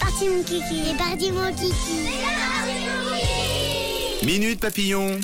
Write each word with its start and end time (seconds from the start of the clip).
Parti 0.00 0.28
mon 0.28 0.42
kiki. 0.42 0.82
C'est 0.86 0.96
parti 0.96 1.30
mon 1.32 1.52
kiki. 1.52 1.74
Minute 4.24 4.60
papillon. 4.60 5.20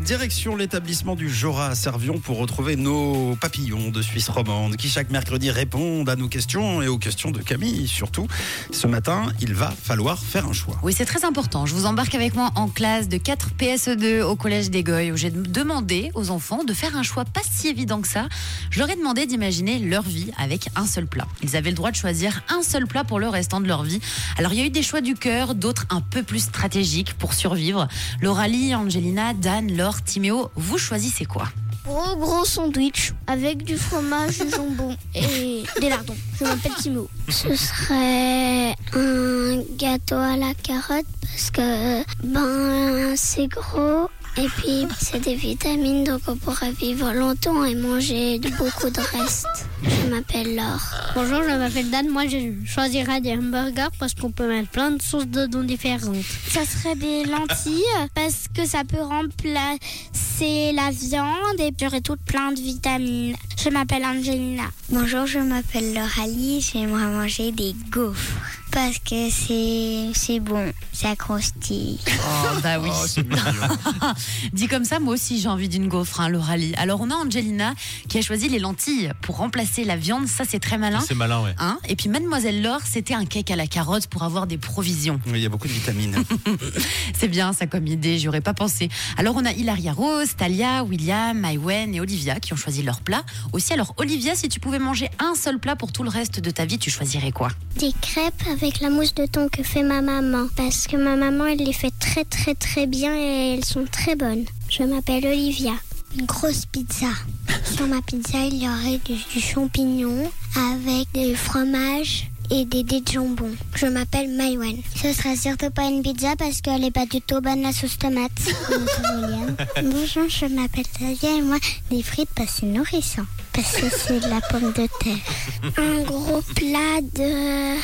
Direction 0.00 0.56
l'établissement 0.56 1.16
du 1.16 1.28
Jura 1.28 1.68
à 1.68 1.74
Servion 1.74 2.18
pour 2.18 2.38
retrouver 2.38 2.76
nos 2.76 3.36
papillons 3.36 3.90
de 3.90 4.02
Suisse 4.02 4.28
romande 4.28 4.76
qui 4.76 4.88
chaque 4.88 5.10
mercredi 5.10 5.50
répondent 5.50 6.08
à 6.08 6.16
nos 6.16 6.28
questions 6.28 6.82
et 6.82 6.88
aux 6.88 6.98
questions 6.98 7.30
de 7.30 7.40
Camille 7.40 7.88
surtout. 7.88 8.26
Ce 8.70 8.86
matin, 8.86 9.24
il 9.40 9.54
va 9.54 9.70
falloir 9.70 10.18
faire 10.18 10.46
un 10.46 10.52
choix. 10.52 10.76
Oui, 10.82 10.92
c'est 10.92 11.04
très 11.04 11.24
important. 11.24 11.66
Je 11.66 11.74
vous 11.74 11.86
embarque 11.86 12.14
avec 12.14 12.34
moi 12.34 12.50
en 12.54 12.68
classe 12.68 13.08
de 13.08 13.16
4 13.16 13.50
PSE2 13.58 14.22
au 14.22 14.36
collège 14.36 14.70
d'Egoy 14.70 15.12
où 15.12 15.16
j'ai 15.16 15.30
demandé 15.30 16.10
aux 16.14 16.30
enfants 16.30 16.64
de 16.64 16.72
faire 16.72 16.96
un 16.96 17.02
choix 17.02 17.24
pas 17.24 17.42
si 17.50 17.68
évident 17.68 18.00
que 18.00 18.08
ça. 18.08 18.28
Je 18.70 18.78
leur 18.78 18.90
ai 18.90 18.96
demandé 18.96 19.26
d'imaginer 19.26 19.78
leur 19.78 20.02
vie 20.02 20.30
avec 20.38 20.68
un 20.76 20.86
seul 20.86 21.06
plat. 21.06 21.26
Ils 21.42 21.56
avaient 21.56 21.70
le 21.70 21.76
droit 21.76 21.90
de 21.90 21.96
choisir 21.96 22.42
un 22.48 22.62
seul 22.62 22.86
plat 22.86 23.04
pour 23.04 23.18
le 23.18 23.28
restant 23.28 23.60
de 23.60 23.66
leur 23.66 23.82
vie. 23.82 24.00
Alors 24.38 24.52
il 24.52 24.58
y 24.58 24.62
a 24.62 24.66
eu 24.66 24.70
des 24.70 24.82
choix 24.82 25.00
du 25.00 25.14
cœur, 25.14 25.54
d'autres 25.54 25.86
un 25.90 26.00
peu 26.00 26.22
plus 26.22 26.40
stratégiques 26.40 27.14
pour 27.14 27.34
survivre. 27.34 27.88
Lauralie, 28.20 28.74
Angelina, 28.74 29.34
Dan, 29.34 29.75
Laure, 29.76 30.02
Timéo, 30.02 30.50
vous 30.54 30.78
choisissez 30.78 31.26
quoi? 31.26 31.48
Gros 31.84 32.16
gros 32.16 32.44
sandwich 32.46 33.12
avec 33.26 33.62
du 33.62 33.76
fromage, 33.76 34.38
du 34.38 34.48
jambon 34.48 34.96
et 35.14 35.64
des 35.80 35.88
lardons. 35.90 36.16
Je 36.38 36.44
m'appelle 36.44 36.72
Timo. 36.80 37.08
Ce 37.28 37.54
serait 37.54 38.74
un 38.94 39.62
gâteau 39.76 40.16
à 40.16 40.36
la 40.38 40.54
carotte 40.54 41.04
parce 41.20 41.50
que 41.50 42.02
ben 42.24 43.14
c'est 43.16 43.48
gros 43.48 44.08
et 44.38 44.48
puis 44.48 44.86
c'est 44.98 45.20
des 45.20 45.34
vitamines 45.34 46.04
donc 46.04 46.20
on 46.28 46.36
pourrait 46.36 46.72
vivre 46.72 47.12
longtemps 47.12 47.64
et 47.64 47.74
manger 47.74 48.40
beaucoup 48.58 48.90
de 48.90 49.00
reste. 49.00 49.46
Je 49.82 50.10
m'appelle 50.10 50.54
Laure. 50.56 50.82
Bonjour, 51.14 51.42
je 51.42 51.56
m'appelle 51.56 51.90
Dan. 51.90 52.08
Moi, 52.08 52.26
je 52.26 52.52
choisirais 52.66 53.20
des 53.20 53.32
hamburgers 53.32 53.90
parce 53.98 54.14
qu'on 54.14 54.30
peut 54.30 54.48
mettre 54.48 54.70
plein 54.70 54.90
de 54.90 55.02
sauces 55.02 55.26
dedans 55.26 55.62
différentes. 55.62 56.16
Ça 56.48 56.64
serait 56.64 56.96
des 56.96 57.24
lentilles 57.24 57.82
parce 58.14 58.46
que 58.54 58.66
ça 58.66 58.82
peut 58.84 59.02
remplacer 59.02 60.72
la 60.72 60.90
viande 60.90 61.60
et 61.60 61.72
j'aurais 61.78 62.00
toutes 62.00 62.22
plein 62.22 62.52
de 62.52 62.60
vitamines. 62.60 63.36
Je 63.62 63.68
m'appelle 63.70 64.04
Angelina. 64.04 64.64
Bonjour, 64.90 65.26
je 65.26 65.38
m'appelle 65.38 65.94
Lauralie. 65.94 66.60
J'aimerais 66.60 67.06
manger 67.06 67.52
des 67.52 67.74
gaufres 67.90 68.55
parce 68.76 68.98
que 68.98 69.30
c'est 69.30 70.10
c'est 70.12 70.38
bon, 70.38 70.70
ça 70.92 71.16
croustille. 71.16 71.98
Oh, 72.06 72.60
bah 72.62 72.78
oui. 72.78 72.90
Oh, 72.92 73.06
c'est. 73.06 73.26
Dit 74.52 74.68
comme 74.68 74.84
ça, 74.84 75.00
moi 75.00 75.14
aussi 75.14 75.40
j'ai 75.40 75.48
envie 75.48 75.70
d'une 75.70 75.88
gaufre, 75.88 76.20
hein, 76.20 76.28
Lauralie. 76.28 76.74
Alors 76.76 77.00
on 77.00 77.10
a 77.10 77.14
Angelina 77.14 77.72
qui 78.10 78.18
a 78.18 78.20
choisi 78.20 78.50
les 78.50 78.58
lentilles 78.58 79.12
pour 79.22 79.38
remplacer 79.38 79.84
la 79.84 79.96
viande. 79.96 80.26
Ça, 80.26 80.44
c'est 80.46 80.58
très 80.58 80.76
malin. 80.76 81.00
C'est 81.00 81.14
malin, 81.14 81.42
ouais. 81.42 81.54
Hein? 81.58 81.78
Et 81.88 81.96
puis 81.96 82.10
Mademoiselle 82.10 82.60
Laure, 82.60 82.82
c'était 82.84 83.14
un 83.14 83.24
cake 83.24 83.50
à 83.50 83.56
la 83.56 83.66
carotte 83.66 84.08
pour 84.08 84.24
avoir 84.24 84.46
des 84.46 84.58
provisions. 84.58 85.20
Oui, 85.24 85.38
il 85.38 85.42
y 85.42 85.46
a 85.46 85.48
beaucoup 85.48 85.68
de 85.68 85.72
vitamines. 85.72 86.22
C'est 87.18 87.28
bien 87.28 87.54
ça 87.54 87.66
comme 87.66 87.86
idée, 87.86 88.18
j'y 88.18 88.28
aurais 88.28 88.42
pas 88.42 88.52
pensé. 88.52 88.90
Alors 89.16 89.36
on 89.36 89.46
a 89.46 89.52
Hilaria 89.52 89.94
Rose, 89.94 90.36
Talia, 90.36 90.84
William, 90.84 91.38
Maïwen 91.38 91.94
et 91.94 92.00
Olivia 92.00 92.40
qui 92.40 92.52
ont 92.52 92.56
choisi 92.56 92.82
leur 92.82 93.00
plat. 93.00 93.24
Aussi 93.54 93.72
alors 93.72 93.94
Olivia, 93.96 94.34
si 94.34 94.50
tu 94.50 94.60
pouvais 94.60 94.78
manger 94.78 95.08
un 95.18 95.34
seul 95.34 95.58
plat 95.58 95.76
pour 95.76 95.92
tout 95.92 96.02
le 96.02 96.10
reste 96.10 96.40
de 96.40 96.50
ta 96.50 96.66
vie, 96.66 96.78
tu 96.78 96.90
choisirais 96.90 97.32
quoi? 97.32 97.48
Des 97.78 97.92
crêpes 98.02 98.42
avec 98.52 98.65
la 98.80 98.90
mousse 98.90 99.14
de 99.14 99.26
thon 99.26 99.48
que 99.48 99.62
fait 99.62 99.82
ma 99.82 100.02
maman. 100.02 100.48
Parce 100.56 100.86
que 100.86 100.96
ma 100.96 101.16
maman, 101.16 101.46
elle 101.46 101.58
les 101.58 101.72
fait 101.72 101.92
très 102.00 102.24
très 102.24 102.54
très 102.54 102.86
bien 102.86 103.14
et 103.14 103.54
elles 103.54 103.64
sont 103.64 103.84
très 103.90 104.16
bonnes. 104.16 104.44
Je 104.68 104.82
m'appelle 104.82 105.26
Olivia. 105.26 105.72
Une 106.18 106.26
grosse 106.26 106.66
pizza. 106.66 107.06
Sur 107.64 107.86
ma 107.86 108.02
pizza, 108.02 108.38
il 108.38 108.62
y 108.62 108.68
aurait 108.68 109.00
du, 109.04 109.14
du 109.14 109.40
champignon 109.40 110.30
avec 110.56 111.12
du 111.14 111.36
fromage 111.36 112.28
et 112.50 112.64
des 112.64 112.82
dés 112.82 113.00
de 113.00 113.12
jambon. 113.12 113.50
Je 113.74 113.86
m'appelle 113.86 114.28
Maïwen. 114.36 114.76
Ce 114.94 115.12
sera 115.12 115.36
surtout 115.36 115.70
pas 115.70 115.84
une 115.84 116.02
pizza 116.02 116.34
parce 116.36 116.60
qu'elle 116.60 116.84
est 116.84 116.90
pas 116.90 117.06
du 117.06 117.20
tout 117.20 117.40
bonne 117.40 117.62
la 117.62 117.72
sauce 117.72 117.98
tomate. 117.98 118.30
Bonjour, 119.82 120.28
je 120.28 120.46
m'appelle 120.46 120.86
Talia 120.98 121.38
et 121.38 121.42
moi, 121.42 121.58
des 121.90 122.02
frites 122.02 122.30
parce 122.34 122.54
que 122.54 122.60
c'est 122.60 122.66
nourrissant. 122.66 123.26
Parce 123.52 123.76
que 123.76 123.88
c'est 123.90 124.20
de 124.20 124.28
la 124.28 124.40
pomme 124.40 124.72
de 124.72 124.88
terre. 125.00 125.72
Un 125.76 126.02
gros 126.02 126.42
plat 126.54 127.00
de 127.14 127.76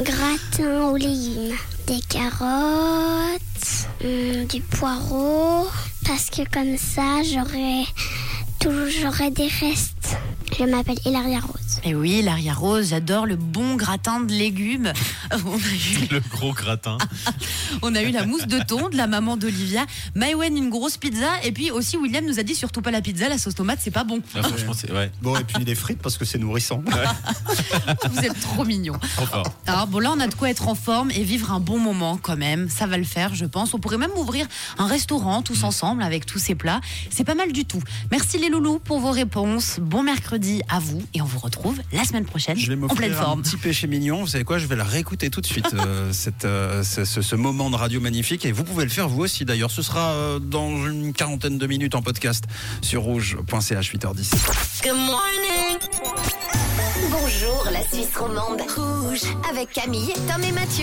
gratin 0.00 0.88
aux 0.88 0.96
légumes. 0.96 1.56
Des 1.86 2.00
carottes, 2.08 3.40
hum, 4.04 4.44
du 4.46 4.60
poireau. 4.60 5.66
Parce 6.06 6.30
que 6.30 6.42
comme 6.50 6.76
ça, 6.76 7.22
j'aurai 7.22 7.86
des 9.30 9.48
restes. 9.60 9.97
Je 10.58 10.64
m'appelle 10.64 10.98
Hilaria 11.04 11.38
Rose. 11.38 11.80
Et 11.84 11.94
oui, 11.94 12.18
Hilaria 12.18 12.52
Rose, 12.52 12.88
j'adore 12.88 13.26
le 13.26 13.36
bon 13.36 13.76
gratin 13.76 14.18
de 14.18 14.32
légumes. 14.32 14.92
On 15.46 15.54
a 15.54 15.56
eu 15.56 16.08
Le 16.10 16.20
gros 16.20 16.52
gratin. 16.52 16.98
On 17.82 17.94
a 17.94 18.02
eu 18.02 18.10
la 18.10 18.26
mousse 18.26 18.48
de 18.48 18.58
thon 18.64 18.88
de 18.88 18.96
la 18.96 19.06
maman 19.06 19.36
d'Olivia, 19.36 19.86
Maïwen 20.16 20.56
une 20.56 20.68
grosse 20.68 20.96
pizza 20.96 21.28
et 21.44 21.52
puis 21.52 21.70
aussi 21.70 21.96
William 21.96 22.24
nous 22.24 22.40
a 22.40 22.42
dit 22.42 22.56
surtout 22.56 22.82
pas 22.82 22.90
la 22.90 23.00
pizza, 23.02 23.28
la 23.28 23.38
sauce 23.38 23.54
tomate 23.54 23.78
c'est 23.80 23.92
pas 23.92 24.02
bon. 24.02 24.20
Ah, 24.34 24.42
franchement, 24.42 24.72
c'est 24.74 24.90
ouais, 24.90 25.12
Bon, 25.22 25.36
et 25.36 25.44
puis 25.44 25.64
les 25.64 25.76
frites 25.76 26.02
parce 26.02 26.16
que 26.18 26.24
c'est 26.24 26.38
nourrissant. 26.38 26.82
Vous 28.10 28.18
êtes 28.18 28.40
trop 28.40 28.64
mignons. 28.64 28.98
trop 29.16 29.26
fort. 29.26 29.52
Alors 29.66 29.86
bon 29.86 30.00
là 30.00 30.12
on 30.16 30.18
a 30.18 30.26
de 30.26 30.34
quoi 30.34 30.50
être 30.50 30.66
en 30.66 30.74
forme 30.74 31.12
et 31.12 31.22
vivre 31.22 31.52
un 31.52 31.60
bon 31.60 31.78
moment 31.78 32.18
quand 32.20 32.36
même, 32.36 32.68
ça 32.68 32.86
va 32.86 32.98
le 32.98 33.04
faire 33.04 33.34
je 33.34 33.44
pense. 33.44 33.74
On 33.74 33.78
pourrait 33.78 33.98
même 33.98 34.16
ouvrir 34.16 34.46
un 34.78 34.86
restaurant 34.86 35.42
tous 35.42 35.62
ensemble 35.62 36.02
avec 36.02 36.26
tous 36.26 36.38
ces 36.38 36.56
plats, 36.56 36.80
c'est 37.10 37.24
pas 37.24 37.36
mal 37.36 37.52
du 37.52 37.64
tout. 37.64 37.82
Merci 38.10 38.38
les 38.38 38.48
loulous 38.48 38.80
pour 38.80 38.98
vos 38.98 39.12
réponses, 39.12 39.78
bon 39.80 40.02
mercredi 40.02 40.47
à 40.68 40.78
vous 40.78 41.02
et 41.14 41.20
on 41.22 41.24
vous 41.24 41.38
retrouve 41.38 41.78
la 41.92 42.04
semaine 42.04 42.24
prochaine 42.24 42.56
Je 42.58 42.72
vais 42.72 42.82
en 42.84 42.88
pleine 42.88 43.10
m'offrir 43.10 43.20
un 43.20 43.24
forme. 43.24 43.42
petit 43.42 43.56
péché 43.56 43.86
mignon. 43.86 44.20
Vous 44.20 44.26
savez 44.28 44.44
quoi 44.44 44.58
Je 44.58 44.66
vais 44.66 44.76
la 44.76 44.84
réécouter 44.84 45.30
tout 45.30 45.40
de 45.40 45.46
suite, 45.46 45.68
euh, 45.74 46.08
cette, 46.12 46.44
euh, 46.44 46.82
ce, 46.82 47.04
ce- 47.04 47.22
ce 47.22 47.36
moment 47.36 47.70
de 47.70 47.76
radio 47.76 48.00
magnifique. 48.00 48.44
Et 48.44 48.52
vous 48.52 48.64
pouvez 48.64 48.84
le 48.84 48.90
faire 48.90 49.08
vous 49.08 49.22
aussi 49.22 49.44
d'ailleurs. 49.44 49.70
Ce 49.70 49.82
sera 49.82 50.10
euh, 50.12 50.38
dans 50.38 50.68
une 50.86 51.12
quarantaine 51.12 51.58
de 51.58 51.66
minutes 51.66 51.94
en 51.94 52.02
podcast 52.02 52.44
sur 52.82 53.02
rouge.ch 53.02 53.92
8h10. 53.94 54.30
Good 54.82 54.92
morning. 54.96 55.78
Bonjour 57.10 57.68
la 57.72 57.82
Suisse 57.82 58.16
romande. 58.16 58.60
Rouge 58.76 59.22
avec 59.50 59.72
Camille, 59.72 60.12
Tom 60.28 60.42
et 60.42 60.52
Mathieu. 60.52 60.68